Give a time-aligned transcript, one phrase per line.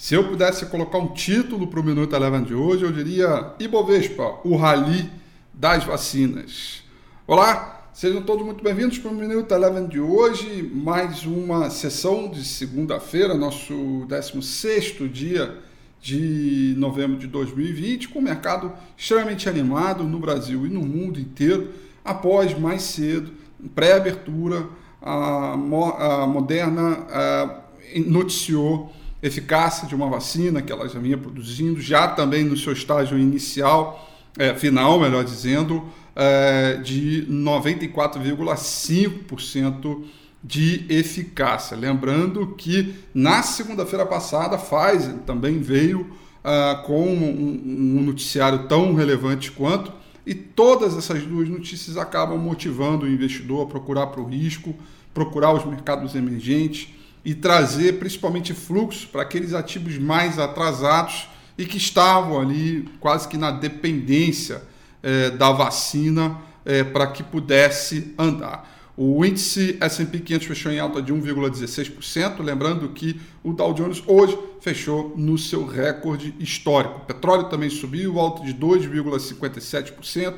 [0.00, 4.40] Se eu pudesse colocar um título para o Minuto Eleven de hoje, eu diria Ibovespa,
[4.44, 5.10] o rally
[5.52, 6.82] das vacinas.
[7.26, 12.42] Olá, sejam todos muito bem-vindos para o Minuto Eleven de hoje, mais uma sessão de
[12.46, 13.74] segunda-feira, nosso
[14.08, 15.58] 16º dia
[16.00, 21.72] de novembro de 2020, com o mercado extremamente animado no Brasil e no mundo inteiro,
[22.02, 23.32] após mais cedo,
[23.74, 24.66] pré-abertura,
[25.02, 27.60] a, Moderna a,
[28.06, 28.90] noticiou
[29.22, 34.10] eficácia de uma vacina que ela já vinha produzindo, já também no seu estágio inicial,
[34.38, 35.84] é, final, melhor dizendo,
[36.16, 40.04] é, de 94,5%
[40.42, 41.76] de eficácia.
[41.76, 48.94] Lembrando que na segunda-feira passada, a Pfizer também veio uh, com um, um, noticiário tão
[48.94, 49.92] relevante quanto,
[50.26, 54.74] e todas essas duas notícias acabam motivando o investidor a procurar para o risco,
[55.12, 56.88] procurar os mercados emergentes
[57.24, 63.36] e trazer principalmente fluxo para aqueles ativos mais atrasados e que estavam ali quase que
[63.36, 64.62] na dependência
[65.02, 68.68] eh, da vacina eh, para que pudesse andar.
[68.96, 74.38] O índice S&P 500 fechou em alta de 1,16%, lembrando que o Dow Jones hoje
[74.60, 76.98] fechou no seu recorde histórico.
[76.98, 80.34] O petróleo também subiu, alta de 2,57%.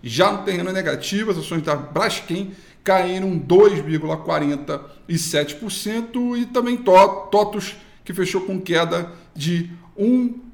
[0.00, 2.52] Já no terreno negativo, as ações da Braskem
[2.84, 7.74] caíram 2,47% e também TOTUS,
[8.04, 9.68] que fechou com queda de